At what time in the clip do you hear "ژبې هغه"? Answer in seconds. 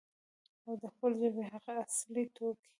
1.23-1.71